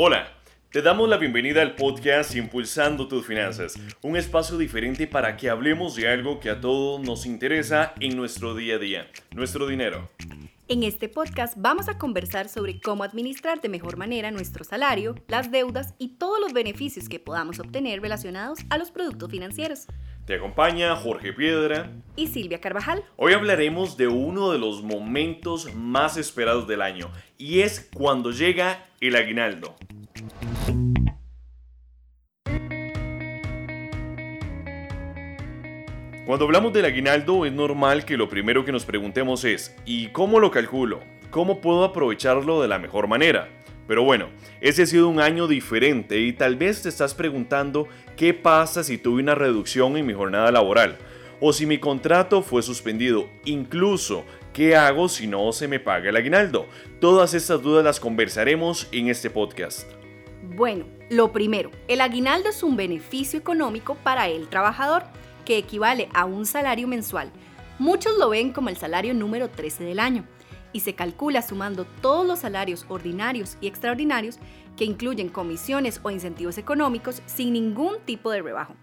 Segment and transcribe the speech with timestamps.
[0.00, 0.28] Hola,
[0.70, 5.96] te damos la bienvenida al podcast Impulsando tus finanzas, un espacio diferente para que hablemos
[5.96, 10.08] de algo que a todos nos interesa en nuestro día a día, nuestro dinero.
[10.68, 15.50] En este podcast vamos a conversar sobre cómo administrar de mejor manera nuestro salario, las
[15.50, 19.86] deudas y todos los beneficios que podamos obtener relacionados a los productos financieros.
[20.26, 23.02] Te acompaña Jorge Piedra y Silvia Carvajal.
[23.16, 28.84] Hoy hablaremos de uno de los momentos más esperados del año y es cuando llega
[29.00, 29.74] el aguinaldo.
[36.26, 40.40] Cuando hablamos del aguinaldo es normal que lo primero que nos preguntemos es ¿y cómo
[40.40, 41.00] lo calculo?
[41.30, 43.48] ¿Cómo puedo aprovecharlo de la mejor manera?
[43.86, 44.28] Pero bueno,
[44.60, 48.98] ese ha sido un año diferente y tal vez te estás preguntando qué pasa si
[48.98, 50.98] tuve una reducción en mi jornada laboral
[51.40, 56.16] o si mi contrato fue suspendido, incluso qué hago si no se me paga el
[56.16, 56.66] aguinaldo.
[57.00, 59.97] Todas estas dudas las conversaremos en este podcast.
[60.42, 65.04] Bueno, lo primero, el aguinaldo es un beneficio económico para el trabajador
[65.44, 67.30] que equivale a un salario mensual.
[67.78, 70.24] Muchos lo ven como el salario número 13 del año
[70.72, 74.38] y se calcula sumando todos los salarios ordinarios y extraordinarios
[74.76, 78.74] que incluyen comisiones o incentivos económicos sin ningún tipo de rebajo.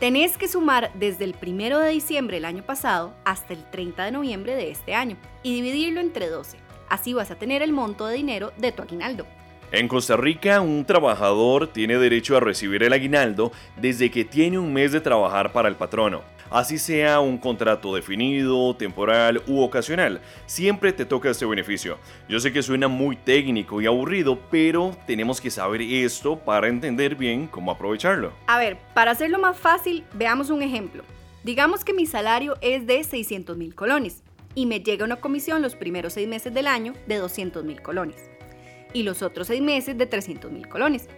[0.00, 4.12] Tenés que sumar desde el 1 de diciembre del año pasado hasta el 30 de
[4.12, 6.58] noviembre de este año y dividirlo entre 12.
[6.88, 9.26] Así vas a tener el monto de dinero de tu aguinaldo.
[9.72, 14.72] En Costa Rica, un trabajador tiene derecho a recibir el aguinaldo desde que tiene un
[14.72, 20.92] mes de trabajar para el patrono así sea un contrato definido, temporal u ocasional, siempre
[20.92, 21.98] te toca este beneficio.
[22.28, 27.14] Yo sé que suena muy técnico y aburrido, pero tenemos que saber esto para entender
[27.14, 28.32] bien cómo aprovecharlo.
[28.46, 31.02] A ver, para hacerlo más fácil, veamos un ejemplo.
[31.44, 34.22] Digamos que mi salario es de 600 mil colones
[34.54, 38.35] y me llega una comisión los primeros seis meses del año de 200 mil colones
[38.96, 41.08] y los otros seis meses de 300 mil colones.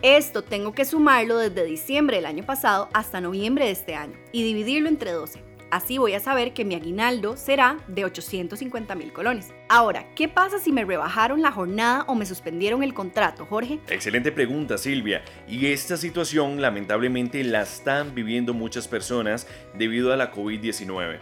[0.00, 4.42] Esto tengo que sumarlo desde diciembre del año pasado hasta noviembre de este año y
[4.42, 5.44] dividirlo entre 12.
[5.70, 9.52] Así voy a saber que mi aguinaldo será de 850 mil colones.
[9.68, 13.78] Ahora, ¿qué pasa si me rebajaron la jornada o me suspendieron el contrato, Jorge?
[13.88, 15.22] Excelente pregunta, Silvia.
[15.48, 21.20] Y esta situación lamentablemente la están viviendo muchas personas debido a la COVID-19.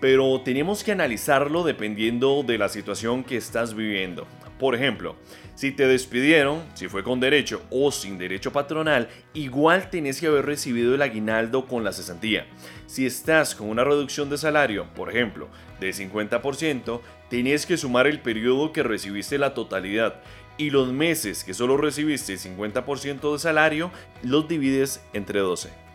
[0.00, 4.26] Pero tenemos que analizarlo dependiendo de la situación que estás viviendo.
[4.58, 5.16] Por ejemplo,
[5.54, 10.46] si te despidieron, si fue con derecho o sin derecho patronal, igual tenés que haber
[10.46, 12.46] recibido el aguinaldo con la cesantía.
[12.86, 15.48] Si estás con una reducción de salario, por ejemplo,
[15.78, 20.22] de 50%, tenés que sumar el periodo que recibiste la totalidad
[20.58, 23.90] y los meses que solo recibiste 50% de salario
[24.22, 25.85] los divides entre 12.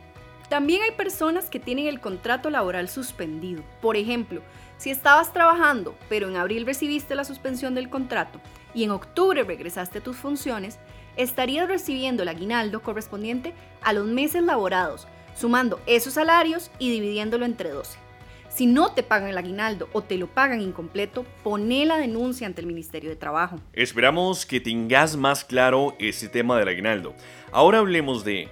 [0.52, 3.64] También hay personas que tienen el contrato laboral suspendido.
[3.82, 4.42] Por ejemplo,
[4.76, 8.42] si estabas trabajando, pero en abril recibiste la suspensión del contrato
[8.74, 10.78] y en octubre regresaste a tus funciones,
[11.16, 15.08] estarías recibiendo el aguinaldo correspondiente a los meses laborados,
[15.38, 17.98] sumando esos salarios y dividiéndolo entre 12.
[18.50, 22.60] Si no te pagan el aguinaldo o te lo pagan incompleto, pone la denuncia ante
[22.60, 23.62] el Ministerio de Trabajo.
[23.72, 27.16] Esperamos que tengas más claro ese tema del aguinaldo.
[27.54, 28.50] Ahora hablemos de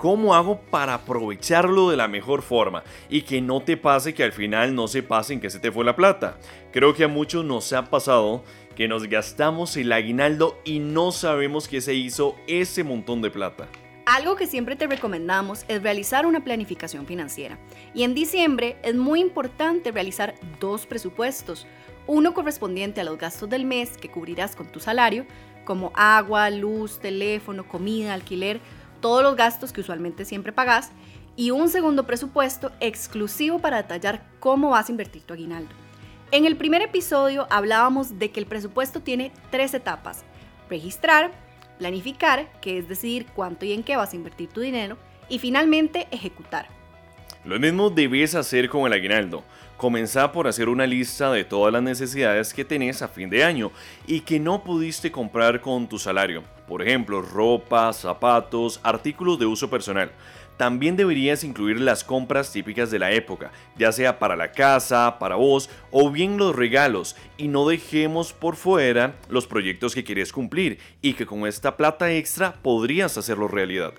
[0.00, 4.32] ¿Cómo hago para aprovecharlo de la mejor forma y que no te pase que al
[4.32, 6.38] final no se pase en que se te fue la plata?
[6.72, 8.42] Creo que a muchos nos ha pasado
[8.74, 13.68] que nos gastamos el aguinaldo y no sabemos qué se hizo ese montón de plata.
[14.06, 17.58] Algo que siempre te recomendamos es realizar una planificación financiera.
[17.92, 21.66] Y en diciembre es muy importante realizar dos presupuestos.
[22.06, 25.26] Uno correspondiente a los gastos del mes que cubrirás con tu salario,
[25.66, 28.62] como agua, luz, teléfono, comida, alquiler,
[29.00, 30.90] todos los gastos que usualmente siempre pagas
[31.36, 35.70] y un segundo presupuesto exclusivo para detallar cómo vas a invertir tu aguinaldo.
[36.32, 40.24] En el primer episodio hablábamos de que el presupuesto tiene tres etapas.
[40.68, 41.32] Registrar,
[41.78, 44.96] planificar, que es decidir cuánto y en qué vas a invertir tu dinero,
[45.28, 46.68] y finalmente ejecutar.
[47.44, 49.42] Lo mismo debes hacer con el aguinaldo.
[49.78, 53.72] Comenzá por hacer una lista de todas las necesidades que tenés a fin de año
[54.06, 56.44] y que no pudiste comprar con tu salario.
[56.70, 60.12] Por ejemplo, ropa, zapatos, artículos de uso personal.
[60.56, 65.34] También deberías incluir las compras típicas de la época, ya sea para la casa, para
[65.34, 70.78] vos o bien los regalos, y no dejemos por fuera los proyectos que quieres cumplir
[71.02, 73.92] y que con esta plata extra podrías hacerlo realidad.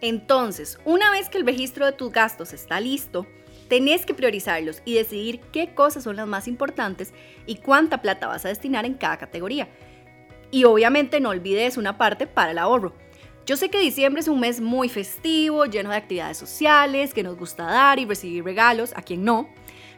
[0.00, 3.24] Entonces, una vez que el registro de tus gastos está listo,
[3.68, 7.14] tenés que priorizarlos y decidir qué cosas son las más importantes
[7.46, 9.68] y cuánta plata vas a destinar en cada categoría.
[10.50, 12.92] Y obviamente no olvides una parte para el ahorro.
[13.46, 17.36] Yo sé que diciembre es un mes muy festivo, lleno de actividades sociales, que nos
[17.36, 19.48] gusta dar y recibir regalos, a quien no.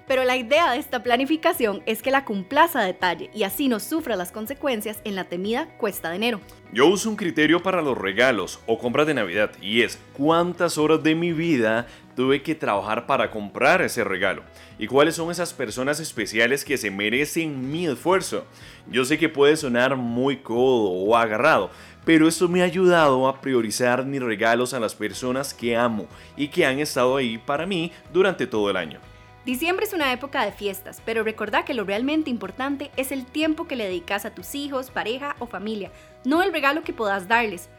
[0.08, 3.78] Pero la idea de esta planificación es que la cumplas a detalle y así no
[3.78, 6.40] sufra las consecuencias en la temida cuesta de enero.
[6.72, 11.02] Yo uso un criterio para los regalos o compras de Navidad y es cuántas horas
[11.02, 14.42] de mi vida tuve que trabajar para comprar ese regalo
[14.78, 18.46] y cuáles son esas personas especiales que se merecen mi esfuerzo.
[18.90, 21.70] Yo sé que puede sonar muy codo o agarrado,
[22.06, 26.48] pero esto me ha ayudado a priorizar mis regalos a las personas que amo y
[26.48, 29.00] que han estado ahí para mí durante todo el año.
[29.48, 33.66] Diciembre es una época de fiestas, pero recordá que lo realmente importante es el tiempo
[33.66, 35.90] que le dedicas a tus hijos, pareja o familia,
[36.26, 37.70] no el regalo que puedas darles.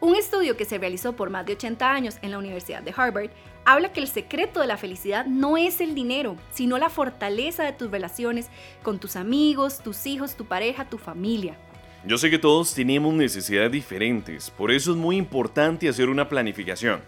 [0.00, 3.30] Un estudio que se realizó por más de 80 años en la Universidad de Harvard
[3.64, 7.72] habla que el secreto de la felicidad no es el dinero, sino la fortaleza de
[7.72, 8.48] tus relaciones
[8.82, 11.56] con tus amigos, tus hijos, tu pareja, tu familia.
[12.04, 17.00] Yo sé que todos tenemos necesidades diferentes, por eso es muy importante hacer una planificación.